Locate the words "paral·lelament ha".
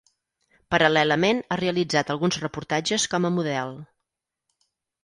0.75-1.59